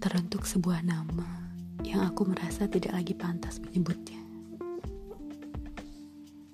teruntuk 0.00 0.48
sebuah 0.48 0.80
nama 0.80 1.28
yang 1.84 2.08
aku 2.08 2.24
merasa 2.24 2.64
tidak 2.64 2.96
lagi 2.96 3.12
pantas 3.12 3.60
menyebutnya. 3.60 4.16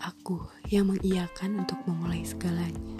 Aku 0.02 0.50
yang 0.66 0.90
mengiyakan 0.90 1.62
untuk 1.62 1.78
memulai 1.86 2.26
segalanya. 2.26 2.98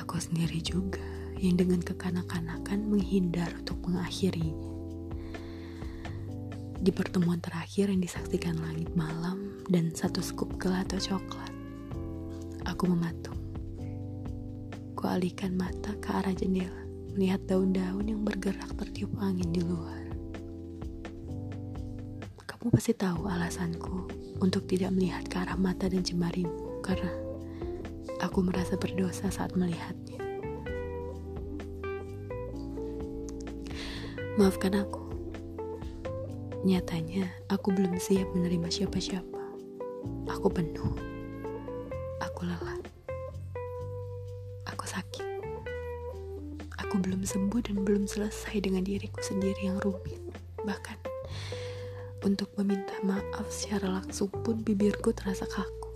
Aku 0.00 0.16
sendiri 0.16 0.64
juga 0.64 1.04
yang 1.36 1.60
dengan 1.60 1.84
kekanak-kanakan 1.84 2.88
menghindar 2.88 3.52
untuk 3.52 3.76
mengakhirinya. 3.84 4.72
Di 6.80 6.88
pertemuan 6.88 7.36
terakhir 7.44 7.92
yang 7.92 8.00
disaksikan 8.00 8.56
langit 8.64 8.88
malam 8.96 9.60
dan 9.68 9.92
satu 9.92 10.24
skup 10.24 10.56
gelato 10.56 10.96
coklat, 10.96 11.52
aku 12.64 12.88
mematung. 12.88 13.36
Kualihkan 14.96 15.52
mata 15.52 15.92
ke 16.00 16.08
arah 16.08 16.32
jendela 16.32 16.81
melihat 17.12 17.44
daun-daun 17.44 18.08
yang 18.08 18.24
bergerak 18.24 18.72
tertiup 18.80 19.12
angin 19.20 19.48
di 19.52 19.60
luar. 19.60 20.00
Kamu 22.48 22.72
pasti 22.72 22.94
tahu 22.94 23.26
alasanku 23.26 24.06
untuk 24.38 24.70
tidak 24.70 24.94
melihat 24.94 25.26
ke 25.26 25.36
arah 25.42 25.58
mata 25.58 25.90
dan 25.90 26.06
jemarimu 26.06 26.78
karena 26.78 27.10
aku 28.22 28.38
merasa 28.46 28.78
berdosa 28.78 29.28
saat 29.28 29.52
melihatnya. 29.58 30.22
Maafkan 34.38 34.78
aku. 34.78 35.02
Nyatanya, 36.62 37.26
aku 37.50 37.74
belum 37.74 37.98
siap 37.98 38.30
menerima 38.32 38.70
siapa-siapa. 38.70 39.42
Aku 40.30 40.46
penuh. 40.46 40.94
Aku 42.22 42.46
lelah. 42.46 42.78
Aku 44.70 44.86
sakit. 44.86 45.31
Aku 46.92 47.00
belum 47.08 47.24
sembuh 47.24 47.64
dan 47.64 47.88
belum 47.88 48.04
selesai 48.04 48.68
dengan 48.68 48.84
diriku 48.84 49.16
sendiri 49.24 49.64
yang 49.64 49.80
rumit. 49.80 50.20
Bahkan 50.60 51.00
untuk 52.20 52.52
meminta 52.60 52.92
maaf 53.00 53.48
secara 53.48 53.96
langsung 53.96 54.28
pun 54.28 54.60
bibirku 54.60 55.08
terasa 55.16 55.48
kaku. 55.48 55.88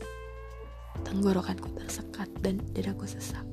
Tenggorokanku 1.05 1.69
tersekat 1.77 2.33
dan 2.41 2.65
dadaku 2.73 3.05
sesak. 3.05 3.45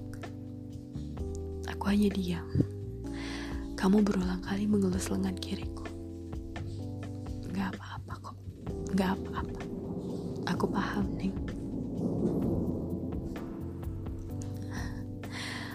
Aku 1.68 1.84
hanya 1.92 2.16
diam. 2.16 2.48
Kamu 3.76 4.08
berulang 4.08 4.40
kali 4.40 4.64
mengelus 4.64 5.12
lengan 5.12 5.36
kiriku. 5.36 5.84
Gak 7.52 7.76
apa-apa 7.76 8.14
kok. 8.24 8.38
Gak 8.96 9.20
apa-apa. 9.20 9.60
Aku 10.48 10.72
paham, 10.72 11.12
Neng. 11.20 11.36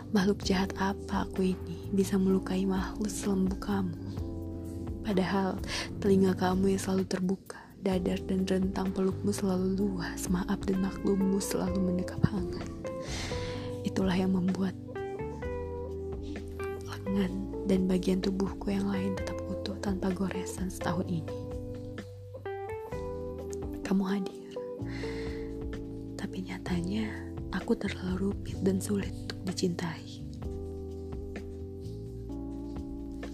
Makhluk 0.09 0.41
jahat 0.41 0.73
apa 0.81 1.28
aku 1.28 1.53
ini 1.53 1.92
bisa 1.92 2.17
melukai 2.17 2.64
makhluk 2.64 3.12
selembut 3.12 3.61
kamu? 3.61 3.92
Padahal 5.05 5.61
telinga 6.01 6.33
kamu 6.33 6.73
yang 6.73 6.81
selalu 6.81 7.05
terbuka, 7.05 7.61
dadar 7.84 8.17
dan 8.25 8.48
rentang 8.48 8.89
pelukmu 8.97 9.29
selalu 9.29 9.77
luas, 9.77 10.25
maaf 10.33 10.64
dan 10.64 10.81
maklummu 10.81 11.36
selalu 11.45 11.77
mendekap 11.92 12.25
hangat. 12.25 12.64
Itulah 13.84 14.17
yang 14.17 14.33
membuat 14.33 14.73
lengan 16.89 17.53
dan 17.69 17.84
bagian 17.84 18.25
tubuhku 18.25 18.73
yang 18.73 18.89
lain 18.89 19.12
tetap 19.12 19.36
utuh 19.45 19.77
tanpa 19.84 20.09
goresan 20.09 20.73
setahun 20.73 21.05
ini. 21.05 21.36
Kamu 23.84 24.05
hadir, 24.09 24.56
tapi 26.17 26.48
nyatanya 26.48 27.27
aku 27.52 27.72
terlalu 27.77 28.32
rumit 28.32 28.58
dan 28.60 28.80
sulit 28.80 29.14
dicintai. 29.44 30.24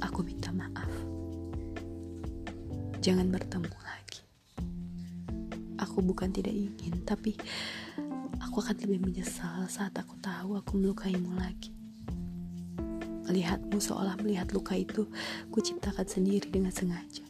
Aku 0.03 0.23
minta 0.23 0.55
maaf. 0.55 0.91
Jangan 3.03 3.29
bertemu 3.29 3.75
lagi. 3.83 4.23
Aku 5.83 6.01
bukan 6.01 6.31
tidak 6.31 6.55
ingin, 6.55 7.03
tapi 7.03 7.35
aku 8.41 8.63
akan 8.63 8.77
lebih 8.87 9.03
menyesal 9.03 9.67
saat 9.67 9.93
aku 9.99 10.15
tahu 10.23 10.55
aku 10.57 10.79
melukaimu 10.79 11.35
lagi. 11.35 11.75
Melihatmu 13.25 13.81
seolah 13.81 14.21
melihat 14.21 14.53
luka 14.53 14.77
itu 14.77 15.09
kuciptakan 15.51 16.07
sendiri 16.07 16.47
dengan 16.53 16.71
sengaja. 16.71 17.25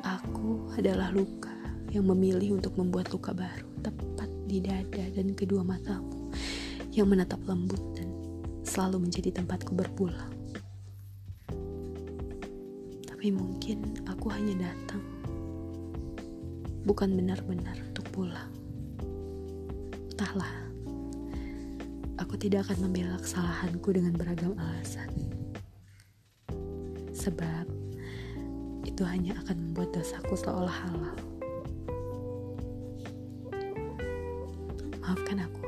Aku 0.00 0.72
adalah 0.78 1.12
luka 1.12 1.52
yang 1.90 2.06
memilih 2.06 2.56
untuk 2.56 2.78
membuat 2.78 3.10
luka 3.10 3.34
baru 3.34 3.66
tepat 3.80 4.19
di 4.50 4.58
dada 4.58 5.06
dan 5.14 5.30
kedua 5.38 5.62
matamu 5.62 6.34
yang 6.90 7.06
menatap 7.06 7.38
lembut 7.46 7.78
dan 7.94 8.10
selalu 8.66 9.06
menjadi 9.06 9.30
tempatku 9.38 9.78
berpulang. 9.78 10.34
Tapi 13.06 13.30
mungkin 13.30 14.02
aku 14.10 14.26
hanya 14.34 14.66
datang, 14.66 15.06
bukan 16.82 17.14
benar-benar 17.14 17.78
untuk 17.94 18.10
pulang. 18.10 18.50
Entahlah, 20.18 20.50
aku 22.18 22.34
tidak 22.34 22.66
akan 22.66 22.90
membela 22.90 23.22
kesalahanku 23.22 23.94
dengan 23.94 24.18
beragam 24.18 24.58
alasan. 24.58 25.14
Sebab 27.14 27.70
itu 28.82 29.06
hanya 29.06 29.38
akan 29.46 29.70
membuat 29.70 29.94
dosaku 29.94 30.34
seolah 30.34 30.74
halal. 30.74 31.29
Maafkan 35.10 35.42
aku. 35.42 35.59